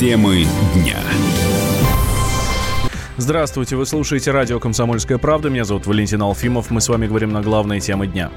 [0.00, 0.96] Темы дня.
[3.20, 5.50] Здравствуйте, вы слушаете радио «Комсомольская правда».
[5.50, 6.70] Меня зовут Валентин Алфимов.
[6.70, 8.30] Мы с вами говорим на главные темы дня.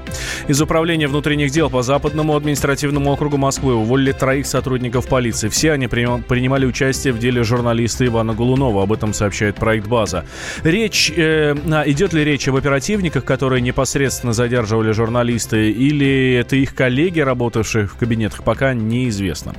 [0.46, 5.48] Из Управления внутренних дел по Западному административному округу Москвы уволили троих сотрудников полиции.
[5.48, 8.82] Все они принимали участие в деле журналиста Ивана Голунова.
[8.82, 10.26] Об этом сообщает проект «База».
[10.64, 11.54] Речь, э,
[11.86, 17.94] идет ли речь об оперативниках, которые непосредственно задерживали журналисты, или это их коллеги, работавшие в
[17.94, 19.54] кабинетах, пока неизвестно.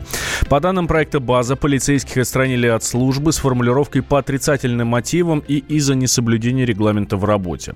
[0.50, 5.60] По данным проекта «База», полицейских отстранили от службы с формулировкой по отрицательным мотивам мотивам и
[5.60, 7.74] из-за несоблюдения регламента в работе.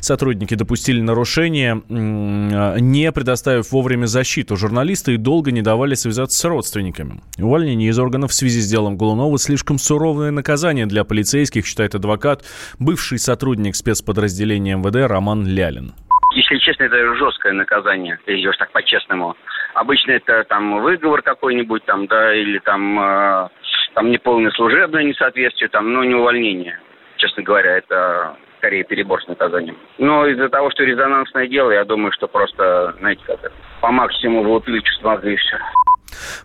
[0.00, 7.20] Сотрудники допустили нарушение, не предоставив вовремя защиту журналиста и долго не давали связаться с родственниками.
[7.38, 12.44] Увольнение из органов в связи с делом Голунова слишком суровое наказание для полицейских, считает адвокат,
[12.78, 15.92] бывший сотрудник спецподразделения МВД Роман Лялин.
[16.32, 19.36] Если честно, это жесткое наказание, если идешь так по-честному.
[19.74, 23.48] Обычно это там выговор какой-нибудь там, да, или там э,
[23.94, 26.78] там неполное служебное несоответствие, там, ну, не увольнение.
[27.16, 29.76] Честно говоря, это скорее перебор с наказанием.
[29.98, 34.80] Но из-за того, что резонансное дело, я думаю, что просто, знаете, как по максимуму влупили
[34.80, 35.58] чувства и все.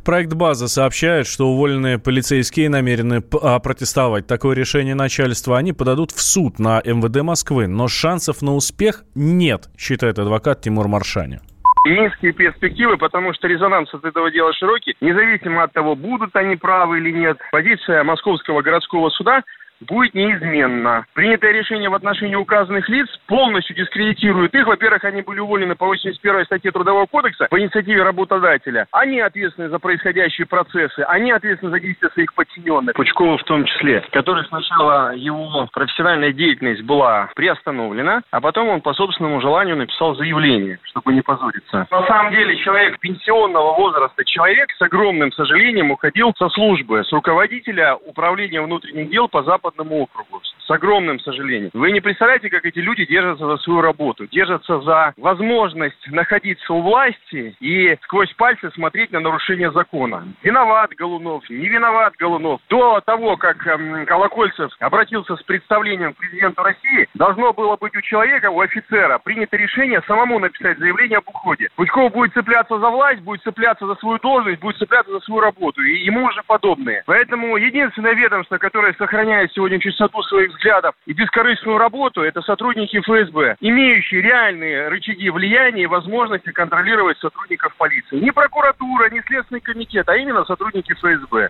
[0.05, 5.57] Проект «База» сообщает, что уволенные полицейские намерены а, протестовать такое решение начальства.
[5.57, 10.87] Они подадут в суд на МВД Москвы, но шансов на успех нет, считает адвокат Тимур
[10.87, 11.39] Маршани
[11.85, 14.95] низкие перспективы, потому что резонанс от этого дела широкий.
[15.01, 19.43] Независимо от того, будут они правы или нет, позиция Московского городского суда
[19.81, 21.05] будет неизменно.
[21.13, 24.65] Принятое решение в отношении указанных лиц полностью дискредитирует их.
[24.65, 28.87] Во-первых, они были уволены по 81 статье Трудового кодекса по инициативе работодателя.
[28.91, 32.95] Они ответственны за происходящие процессы, они ответственны за действия своих подчиненных.
[32.95, 38.93] Пучкова в том числе, который сначала его профессиональная деятельность была приостановлена, а потом он по
[38.93, 41.87] собственному желанию написал заявление, чтобы не позориться.
[41.91, 47.95] На самом деле человек пенсионного возраста, человек с огромным сожалением уходил со службы, с руководителя
[47.95, 50.41] управления внутренних дел по западу Западному округу.
[50.65, 51.69] С огромным сожалением.
[51.73, 54.25] Вы не представляете, как эти люди держатся за свою работу.
[54.31, 60.27] Держатся за возможность находиться у власти и сквозь пальцы смотреть на нарушение закона.
[60.41, 62.61] Виноват Голунов, не виноват Голунов.
[62.69, 68.01] До того, как эм, Колокольцев обратился с представлением к президенту России, должно было быть у
[68.01, 71.69] человека, у офицера, принято решение самому написать заявление об уходе.
[71.75, 75.83] Пучков будет цепляться за власть, будет цепляться за свою должность, будет цепляться за свою работу.
[75.83, 77.03] И ему уже подобные.
[77.05, 83.57] Поэтому единственное ведомство, которое сохраняет сегодня чистоту своих взглядов и бескорыстную работу, это сотрудники ФСБ,
[83.59, 88.19] имеющие реальные рычаги влияния и возможности контролировать сотрудников полиции.
[88.19, 91.49] Не прокуратура, не Следственный комитет, а именно сотрудники ФСБ.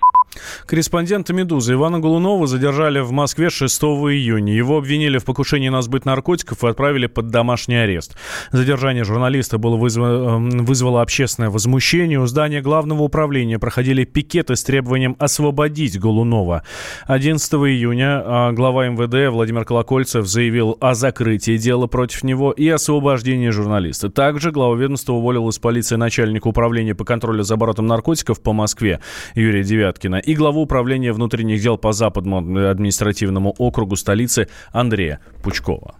[0.66, 4.54] Корреспондента «Медузы» Ивана Голунова задержали в Москве 6 июня.
[4.54, 8.18] Его обвинили в покушении на сбыт наркотиков и отправили под домашний арест.
[8.52, 12.20] Задержание журналиста было вызвало, эм, вызвало общественное возмущение.
[12.20, 16.64] У здания главного управления проходили пикеты с требованием освободить Голунова.
[17.08, 23.50] 11 июня а, глава МВД Владимир Колокольцев заявил о закрытии дела против него и освобождении
[23.50, 24.10] журналиста.
[24.10, 29.02] Также глава ведомства уволил из полиции начальника управления по контролю за оборотом наркотиков по Москве
[29.36, 35.96] Юрия Девяткина и главу управления внутренних дел по Западному административному округу столицы Андрея Пучкова.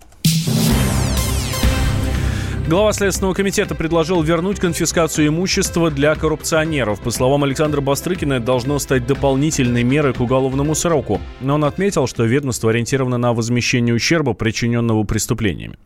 [2.68, 7.00] Глава Следственного комитета предложил вернуть конфискацию имущества для коррупционеров.
[7.00, 11.22] По словам Александра Бастрыкина, это должно стать дополнительной мерой к уголовному сроку.
[11.42, 15.78] Но он отметил, что ведомство ориентировано на возмещение ущерба, причиненного преступлениями.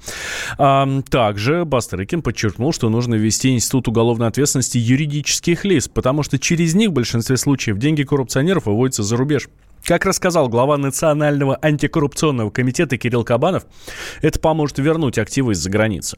[0.57, 6.75] А, также Бастрыкин подчеркнул, что нужно ввести институт уголовной ответственности юридических лиц, потому что через
[6.75, 9.50] них в большинстве случаев деньги коррупционеров выводятся за рубеж.
[9.84, 13.66] Как рассказал глава Национального антикоррупционного комитета Кирилл Кабанов,
[14.22, 16.18] это поможет вернуть активы из-за границы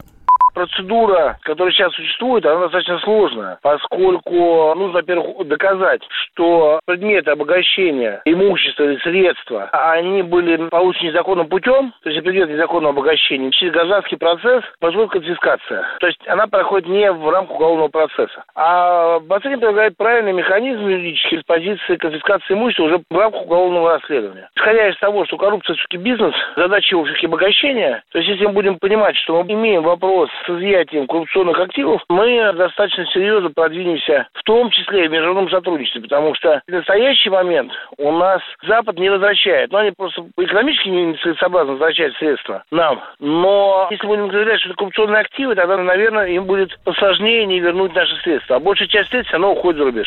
[0.54, 8.84] процедура, которая сейчас существует, она достаточно сложная, поскольку нужно, во-первых, доказать, что предметы обогащения имущества
[8.84, 13.50] или средства, они были получены незаконным путем, то есть предмет незаконного обогащения.
[13.50, 15.84] Через гражданский процесс происходит конфискация.
[16.00, 18.44] То есть она проходит не в рамках уголовного процесса.
[18.54, 24.48] А Бассейн предлагает правильный механизм юридический с позиции конфискации имущества уже в рамках уголовного расследования.
[24.56, 28.52] Исходя из того, что коррупция все-таки бизнес, задача его все-таки обогащения, то есть если мы
[28.52, 34.42] будем понимать, что мы имеем вопрос с изъятием коррупционных активов, мы достаточно серьезно продвинемся, в
[34.42, 39.10] том числе и в международном сотрудничестве, потому что в настоящий момент у нас Запад не
[39.10, 39.70] возвращает.
[39.72, 43.02] Ну, они просто экономически не согласны возвращать средства нам.
[43.18, 47.94] Но если будем говорить, что это коррупционные активы, тогда, наверное, им будет посложнее не вернуть
[47.94, 48.56] наши средства.
[48.56, 50.06] А большая часть средств, она уходит за рубеж.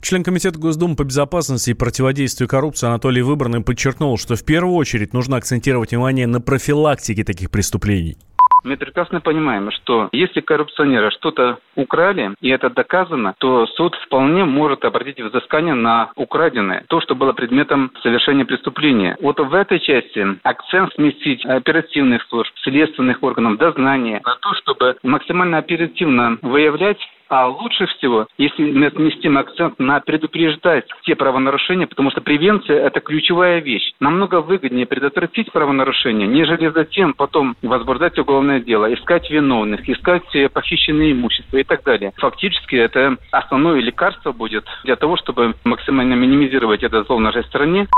[0.00, 5.12] Член Комитета Госдумы по безопасности и противодействию коррупции Анатолий Выборный подчеркнул, что в первую очередь
[5.12, 8.16] нужно акцентировать внимание на профилактике таких преступлений
[8.64, 14.84] Мы прекрасно понимаем, что если коррупционеры что-то украли, и это доказано, то суд вполне может
[14.84, 19.16] обратить взыскание на украденное, то, что было предметом совершения преступления.
[19.20, 25.58] Вот в этой части акцент сместить оперативных служб, следственных органов, дознания на то, чтобы максимально
[25.58, 26.98] оперативно выявлять
[27.32, 33.00] а лучше всего, если мы сместим акцент на предупреждать те правонарушения, потому что превенция– это
[33.00, 33.94] ключевая вещь.
[34.00, 41.12] Намного выгоднее предотвратить правонарушения, нежели затем потом возбуждать уголовное дело, искать виновных, искать э, похищенные
[41.12, 42.12] имущества и так далее.
[42.18, 47.88] Фактически это основное лекарство будет для того, чтобы максимально минимизировать это зло в нашей стране.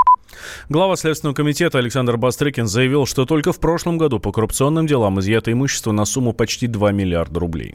[0.69, 5.53] Глава Следственного комитета Александр Бастрыкин заявил, что только в прошлом году по коррупционным делам изъято
[5.53, 7.75] имущество на сумму почти 2 миллиарда рублей.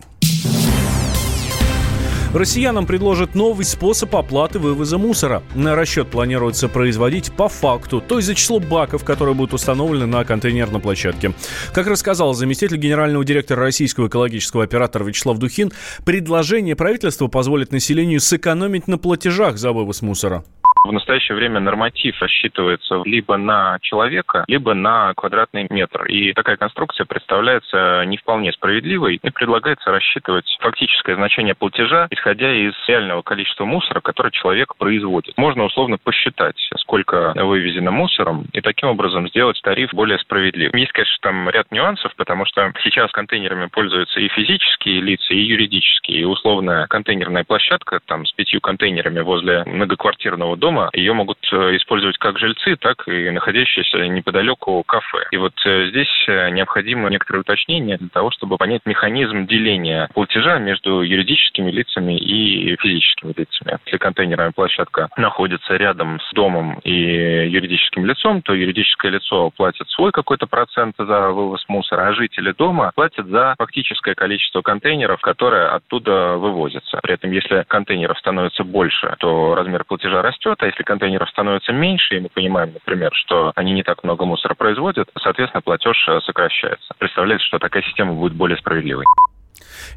[2.33, 5.41] Россиянам предложат новый способ оплаты вывоза мусора.
[5.55, 10.23] На расчет планируется производить по факту, то есть за число баков, которые будут установлены на
[10.23, 11.33] контейнерной площадке.
[11.73, 15.71] Как рассказал заместитель генерального директора российского экологического оператора Вячеслав Духин,
[16.05, 20.43] предложение правительства позволит населению сэкономить на платежах за вывоз мусора.
[20.83, 26.05] В настоящее время норматив рассчитывается либо на человека, либо на квадратный метр.
[26.05, 32.73] И такая конструкция представляется не вполне справедливой и предлагается рассчитывать фактическое значение платежа, исходя из
[32.87, 35.37] реального количества мусора, который человек производит.
[35.37, 40.79] Можно условно посчитать, сколько вывезено мусором, и таким образом сделать тариф более справедливым.
[40.79, 46.21] Есть, конечно, там ряд нюансов, потому что сейчас контейнерами пользуются и физические лица, и юридические.
[46.21, 51.75] И условная контейнерная площадка там с пятью контейнерами возле многоквартирного дома дома, ее могут э,
[51.77, 55.25] использовать как жильцы, так и находящиеся неподалеку кафе.
[55.31, 60.59] И вот э, здесь э, необходимо некоторые уточнения для того, чтобы понять механизм деления платежа
[60.59, 63.79] между юридическими лицами и физическими лицами.
[63.85, 70.11] Если контейнерная площадка находится рядом с домом и юридическим лицом, то юридическое лицо платит свой
[70.11, 76.37] какой-то процент за вывоз мусора, а жители дома платят за фактическое количество контейнеров, которые оттуда
[76.37, 76.99] вывозятся.
[77.01, 82.17] При этом, если контейнеров становится больше, то размер платежа растет, а если контейнеров становится меньше,
[82.17, 86.93] и мы понимаем, например, что они не так много мусора производят, соответственно, платеж э, сокращается.
[86.97, 89.05] Представляется, что такая система будет более справедливой.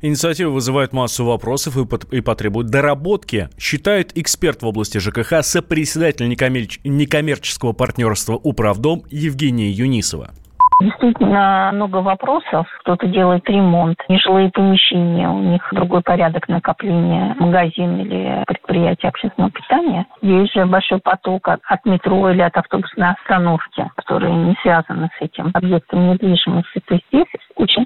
[0.00, 1.76] Инициатива вызывает массу вопросов
[2.10, 10.30] и, потребует доработки, считает эксперт в области ЖКХ, сопредседатель некоммерческого партнерства «Управдом» Евгения Юнисова.
[10.80, 12.66] Действительно много вопросов.
[12.80, 20.06] Кто-то делает ремонт, нежилые помещения, у них другой порядок накопления, магазин или предприятие общественного питания.
[20.20, 25.50] Есть же большой поток от, метро или от автобусной остановки, которые не связаны с этим
[25.52, 26.80] объектом недвижимости.
[26.86, 27.26] То есть здесь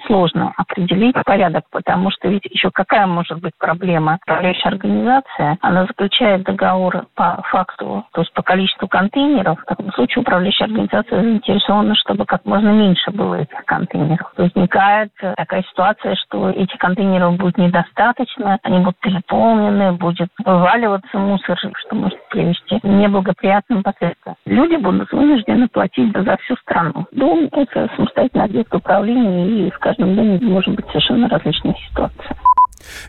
[0.06, 4.18] сложно определить порядок, потому что ведь еще какая может быть проблема?
[4.22, 9.60] Управляющая организация, она заключает договор по факту, то есть по количеству контейнеров.
[9.60, 14.32] В таком случае управляющая организация заинтересована, чтобы как можно меньше было этих контейнеров.
[14.36, 21.96] Возникает такая ситуация, что этих контейнеров будет недостаточно, они будут переполнены, будет вываливаться мусор, что
[21.96, 24.36] может привести к неблагоприятным последствиям.
[24.46, 27.06] Люди будут вынуждены платить за всю страну.
[27.12, 32.36] Дом– это самостоятельный объект управления, и в каждом доме может быть совершенно различная ситуация.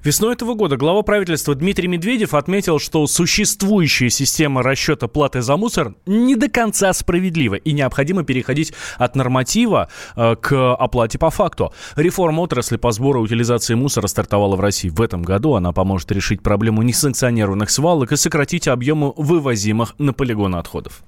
[0.03, 5.93] Весной этого года глава правительства Дмитрий Медведев отметил, что существующая система расчета платы за мусор
[6.07, 11.73] не до конца справедлива и необходимо переходить от норматива э, к оплате по факту.
[11.95, 15.53] Реформа отрасли по сбору и утилизации мусора стартовала в России в этом году.
[15.53, 21.03] Она поможет решить проблему несанкционированных свалок и сократить объемы вывозимых на полигоны отходов.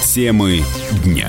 [0.00, 0.62] Темы
[1.04, 1.28] дня.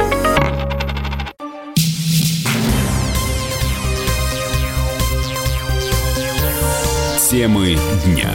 [7.31, 8.29] Темы дня.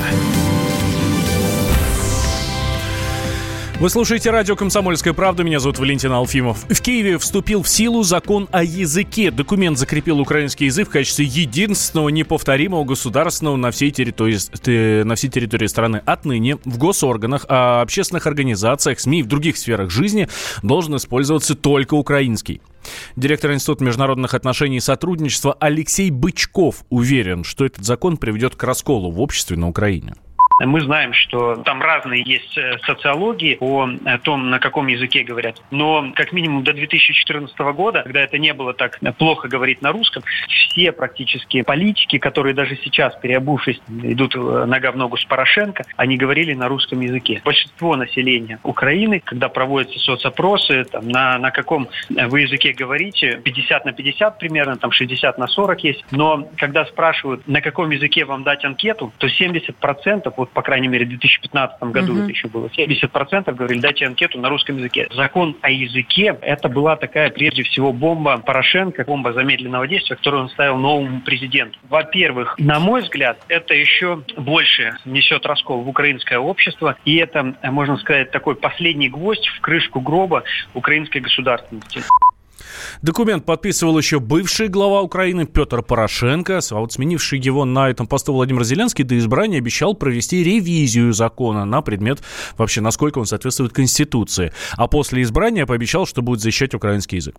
[3.78, 5.44] Вы слушаете радио «Комсомольская правда».
[5.44, 6.64] Меня зовут Валентин Алфимов.
[6.64, 9.30] В Киеве вступил в силу закон о языке.
[9.30, 15.66] Документ закрепил украинский язык в качестве единственного неповторимого государственного на всей территории, на всей территории
[15.66, 16.00] страны.
[16.06, 20.26] Отныне в госорганах, общественных организациях, СМИ и в других сферах жизни
[20.62, 22.62] должен использоваться только украинский.
[23.16, 29.10] Директор Института международных отношений и сотрудничества Алексей Бычков уверен, что этот закон приведет к расколу
[29.10, 30.14] в обществе на Украине.
[30.58, 35.60] Мы знаем, что там разные есть э, социологии о том, на каком языке говорят.
[35.70, 40.22] Но как минимум до 2014 года, когда это не было так плохо говорить на русском,
[40.48, 46.16] все практически политики, которые даже сейчас, переобувшись, идут э, нога в ногу с Порошенко, они
[46.16, 47.42] говорили на русском языке.
[47.44, 53.92] Большинство населения Украины, когда проводятся соцопросы, там, на, на каком вы языке говорите, 50 на
[53.92, 58.64] 50 примерно, там 60 на 40 есть, но когда спрашивают, на каком языке вам дать
[58.64, 62.22] анкету, то 70%, вот по крайней мере в 2015 году угу.
[62.22, 65.08] это еще было, 70% говорили, дайте анкету на русском языке.
[65.14, 70.48] Закон о языке, это была такая прежде всего бомба Порошенко, бомба замедленного действия, которую он
[70.50, 71.78] ставил новому президенту.
[71.88, 77.96] Во-первых, на мой взгляд, это еще больше несет раскол в украинское общество, и это, можно
[77.96, 82.02] сказать, такой последний гвоздь в крышку гроба украинской государственности.
[83.02, 88.32] Документ подписывал еще бывший глава Украины Петр Порошенко, а вот сменивший его на этом посту
[88.32, 92.22] Владимир Зеленский до избрания обещал провести ревизию закона на предмет
[92.56, 94.52] вообще, насколько он соответствует Конституции.
[94.76, 97.36] А после избрания пообещал, что будет защищать украинский язык.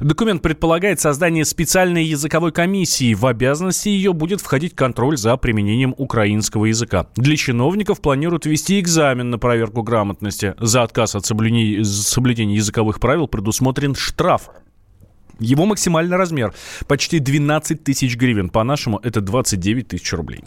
[0.00, 3.14] Документ предполагает создание специальной языковой комиссии.
[3.14, 7.06] В обязанности ее будет входить контроль за применением украинского языка.
[7.16, 10.54] Для чиновников планируют ввести экзамен на проверку грамотности.
[10.58, 14.50] За отказ от соблюдения языковых правил предусмотрен штраф
[15.40, 16.54] его максимальный размер
[16.86, 18.48] почти 12 тысяч гривен.
[18.48, 20.44] По-нашему это 29 тысяч рублей.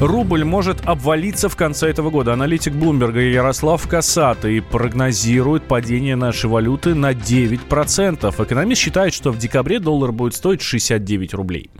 [0.00, 2.32] Рубль может обвалиться в конце этого года.
[2.32, 8.44] Аналитик Блумберга Ярослав Касатый прогнозирует падение нашей валюты на 9%.
[8.44, 11.70] Экономист считает, что в декабре доллар будет стоить 69 рублей.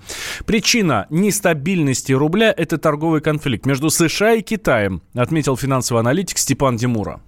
[0.47, 7.21] Причина нестабильности рубля– это торговый конфликт между США и Китаем, отметил финансовый аналитик Степан Димура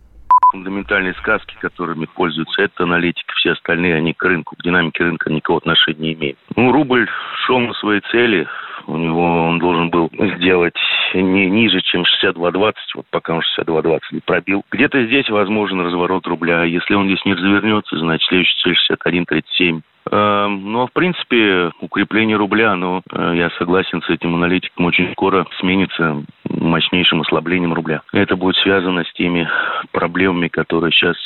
[0.57, 5.59] фундаментальные сказки, которыми пользуются это аналитики, все остальные, они к рынку, к динамике рынка никакого
[5.59, 6.39] отношения не имеют.
[6.57, 7.09] Ну, рубль
[7.45, 8.47] шел на свои цели,
[8.87, 10.77] у него он должен был сделать
[11.13, 14.65] не ниже, чем 62.20, вот пока он 62.20 не пробил.
[14.71, 16.65] Где-то здесь возможен разворот рубля.
[16.65, 19.27] Если он здесь не развернется, значит, следующая цель
[19.61, 19.83] 61.37.
[20.11, 25.11] Эм, ну, а в принципе, укрепление рубля, но э, я согласен с этим аналитиком, очень
[25.13, 28.03] скоро сменится мощнейшим ослаблением рубля.
[28.13, 29.49] Это будет связано с теми
[29.93, 31.17] проблемами, которые сейчас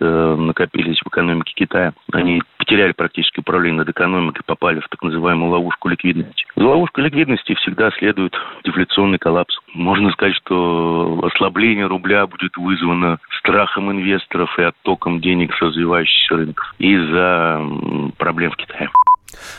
[0.00, 1.92] э, накопились в экономике Китая.
[2.12, 6.44] Они потеряли практически управление над экономикой, попали в так называемую ловушку ликвидности.
[6.56, 9.58] За ловушкой ликвидности всегда следует дефляционный коллапс.
[9.74, 16.74] Можно сказать, что ослабление рубля будет вызвано страхом инвесторов и оттоком денег с развивающихся рынков
[16.78, 17.62] из-за
[18.18, 18.90] проблем в Китае.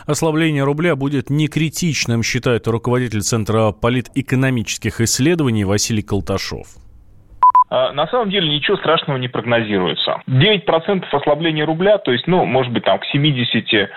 [0.05, 6.67] Ослабление рубля будет не критичным, считает руководитель Центра политэкономических исследований Василий Колташов.
[7.69, 10.21] А, на самом деле ничего страшного не прогнозируется.
[10.27, 13.89] 9% ослабления рубля, то есть, ну, может быть, там к 70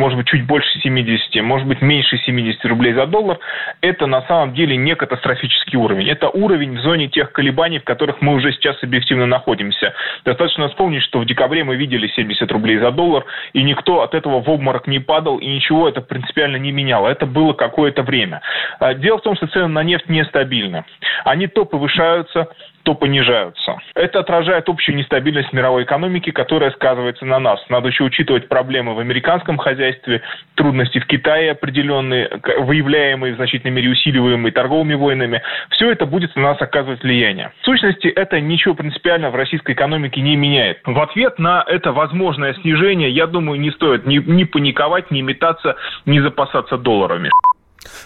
[0.00, 3.38] может быть, чуть больше 70, может быть, меньше 70 рублей за доллар,
[3.82, 6.08] это на самом деле не катастрофический уровень.
[6.08, 9.92] Это уровень в зоне тех колебаний, в которых мы уже сейчас объективно находимся.
[10.24, 14.40] Достаточно вспомнить, что в декабре мы видели 70 рублей за доллар, и никто от этого
[14.40, 17.08] в обморок не падал, и ничего это принципиально не меняло.
[17.08, 18.40] Это было какое-то время.
[18.78, 20.84] А, дело в том, что цены на нефть нестабильны.
[21.24, 22.48] Они то повышаются,
[22.90, 23.76] то понижаются.
[23.94, 27.60] Это отражает общую нестабильность мировой экономики, которая сказывается на нас.
[27.68, 30.22] Надо еще учитывать проблемы в американском хозяйстве,
[30.56, 32.28] трудности в Китае определенные,
[32.58, 35.40] выявляемые в значительной мере усиливаемые торговыми войнами.
[35.70, 37.52] Все это будет на нас оказывать влияние.
[37.60, 40.80] В сущности, это ничего принципиально в российской экономике не меняет.
[40.84, 45.76] В ответ на это возможное снижение, я думаю, не стоит ни, ни паниковать, ни метаться,
[46.06, 47.30] ни запасаться долларами.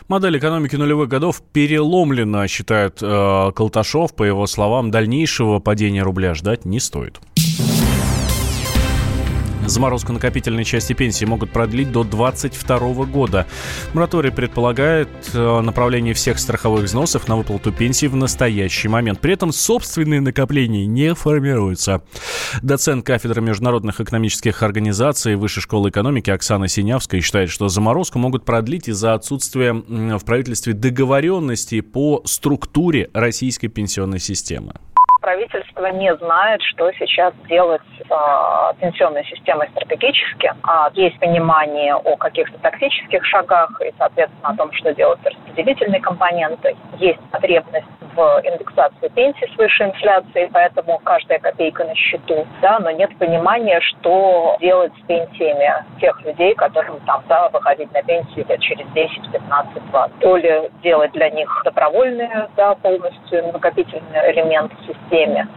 [0.08, 4.14] Модель экономики нулевых годов переломлена, считает э, Колташов.
[4.14, 7.20] По его словам, дальнейшего падения рубля ждать не стоит.
[9.66, 13.46] Заморозку накопительной части пенсии могут продлить до 2022 года.
[13.94, 19.20] Мораторий предполагает э, направление всех страховых взносов на выплату пенсии в настоящий момент.
[19.20, 22.02] При этом собственные накопления не формируются.
[22.62, 28.88] Доцент кафедры международных экономических организаций Высшей школы экономики Оксана Синявская считает, что заморозку могут продлить
[28.88, 34.74] из-за отсутствия в правительстве договоренности по структуре российской пенсионной системы
[35.24, 40.52] правительство не знает, что сейчас делать с э, пенсионной системой стратегически.
[40.62, 46.00] А есть понимание о каких-то тактических шагах и, соответственно, о том, что делать с распределительной
[46.00, 46.76] компонентой.
[46.98, 52.90] Есть потребность в индексации пенсии с высшей инфляцией, поэтому каждая копейка на счету, да, но
[52.92, 58.60] нет понимания, что делать с пенсиями тех людей, которым там, да, выходить на пенсию лет
[58.60, 60.18] через 10, 15, 20.
[60.20, 65.48] То ли делать для них добровольные, да, полностью накопительный элемент системы, системе,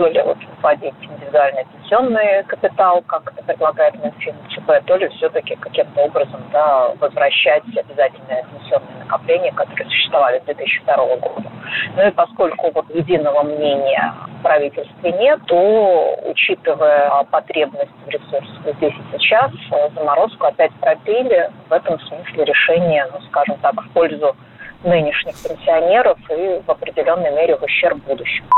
[0.00, 5.56] то ли вот вводить индивидуальный пенсионный капитал, как это предлагает Минфин ЦБ, то ли все-таки
[5.56, 11.50] каким-то образом да, возвращать обязательные пенсионные накопления, которые существовали с 2002 года.
[11.96, 18.94] Ну и поскольку вот единого мнения в правительстве нет, то, учитывая потребность в ресурсах здесь
[18.94, 19.52] и сейчас,
[19.94, 21.50] заморозку опять пропили.
[21.68, 24.34] В этом смысле решение, ну, скажем так, в пользу
[24.82, 28.48] нынешних пенсионеров и в определенной мере в ущерб будущему.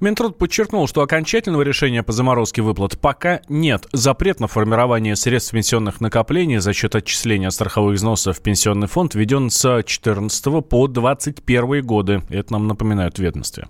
[0.00, 3.86] Минтруд подчеркнул, что окончательного решения по заморозке выплат пока нет.
[3.92, 9.50] Запрет на формирование средств пенсионных накоплений за счет отчисления страховых взносов в пенсионный фонд введен
[9.50, 12.22] с 14 по 21 годы.
[12.30, 13.66] Это нам напоминают ведомстве.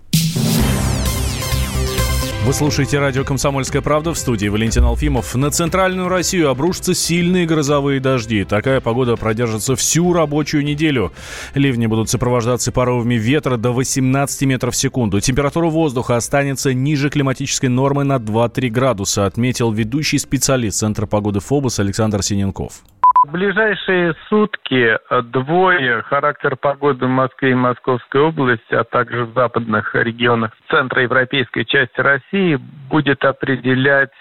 [2.45, 5.33] Вы слушаете радио «Комсомольская правда» в студии Валентин Алфимов.
[5.33, 8.43] На центральную Россию обрушатся сильные грозовые дожди.
[8.43, 11.11] Такая погода продержится всю рабочую неделю.
[11.55, 15.19] Ливни будут сопровождаться порывами ветра до 18 метров в секунду.
[15.21, 21.79] Температура воздуха останется ниже климатической нормы на 2-3 градуса, отметил ведущий специалист Центра погоды ФОБОС
[21.79, 22.83] Александр Синенков.
[23.25, 24.99] В ближайшие сутки
[25.31, 31.99] двое характер погоды в Москве и Московской области, а также в западных регионах центроевропейской части
[31.99, 34.11] России будет определять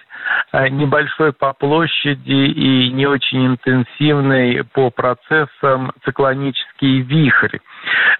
[0.52, 7.58] небольшой по площади и не очень интенсивный по процессам циклонический вихрь.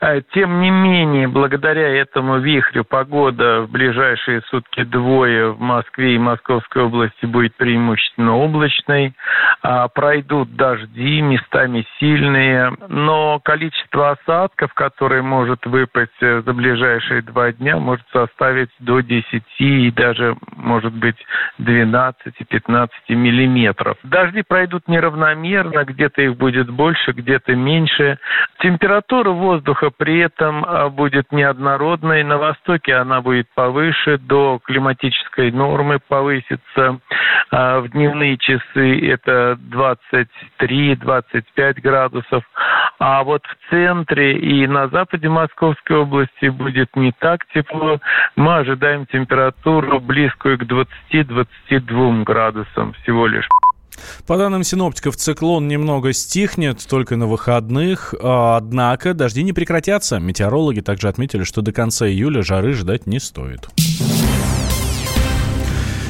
[0.01, 6.19] Э, тем не менее, благодаря этому вихрю погода в ближайшие сутки двое в Москве и
[6.19, 9.15] Московской области будет преимущественно облачной.
[9.63, 17.53] А, пройдут дожди, местами сильные, но количество осадков, которое может выпасть э, за ближайшие два
[17.53, 21.17] дня, может составить до 10 и даже, может быть,
[21.59, 23.97] 12 12-15 миллиметров.
[24.03, 28.19] Дожди пройдут неравномерно, где-то их будет больше, где-то меньше.
[28.59, 32.25] Температура воздуха при этом а, будет неоднородной.
[32.25, 36.99] На востоке она будет повыше, до климатической нормы повысится.
[37.51, 42.43] А, в дневные часы это 23-25 градусов.
[42.99, 48.01] А вот в центре и на западе Московской области будет не так тепло.
[48.37, 51.84] Мы ожидаем температуру близкую к 20-22
[52.25, 53.49] градусам всего лишь.
[54.27, 60.19] По данным синоптиков, циклон немного стихнет только на выходных, а, однако дожди не прекратятся.
[60.19, 63.69] Метеорологи также отметили, что до конца июля жары ждать не стоит.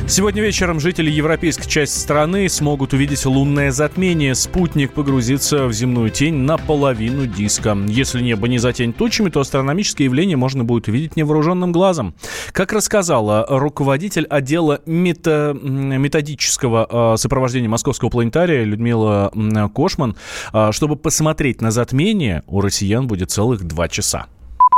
[0.07, 4.35] Сегодня вечером жители европейской части страны смогут увидеть лунное затмение.
[4.35, 7.75] Спутник погрузится в земную тень наполовину диска.
[7.89, 12.15] Если небо не затянет тучами, то астрономическое явление можно будет увидеть невооруженным глазом.
[12.53, 15.57] Как рассказала руководитель отдела мета...
[15.63, 19.33] методического а, сопровождения Московского планетария Людмила
[19.75, 20.17] Кошман,
[20.53, 24.27] а, чтобы посмотреть на затмение, у россиян будет целых два часа.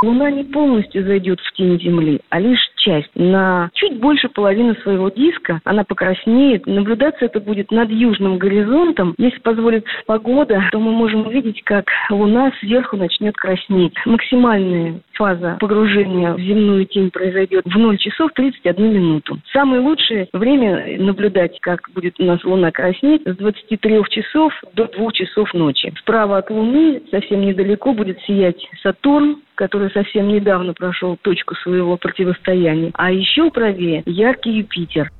[0.02, 3.10] Луна не полностью зайдет в тень Земли, а лишь часть.
[3.16, 6.66] На чуть больше половины своего диска она покраснеет.
[6.66, 9.14] Наблюдаться это будет над южным горизонтом.
[9.18, 13.94] Если позволит погода, то мы можем увидеть, как Луна сверху начнет краснеть.
[14.04, 19.38] Максимальная фаза погружения в земную тень произойдет в 0 часов 31 минуту.
[19.52, 25.12] Самое лучшее время наблюдать, как будет у нас Луна краснеть, с 23 часов до 2
[25.12, 25.92] часов ночи.
[26.00, 32.75] Справа от Луны совсем недалеко будет сиять Сатурн, который совсем недавно прошел точку своего противостояния.
[32.94, 35.10] А еще правее яркий Юпитер.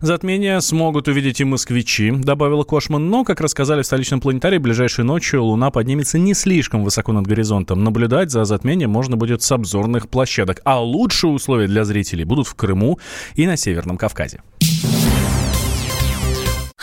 [0.00, 3.08] Затмение смогут увидеть и москвичи, добавила Кошман.
[3.08, 7.82] Но, как рассказали в столичном планетарии, ближайшей ночью Луна поднимется не слишком высоко над горизонтом.
[7.82, 10.60] Наблюдать за затмением можно будет с обзорных площадок.
[10.64, 12.98] А лучшие условия для зрителей будут в Крыму
[13.34, 14.40] и на Северном Кавказе.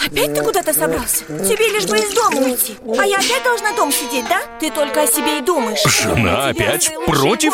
[0.05, 1.25] Опять ты куда-то собрался?
[1.25, 4.41] Тебе лишь бы из дома уйти А я опять должна дома сидеть, да?
[4.59, 7.53] Ты только о себе и думаешь Жена опять против?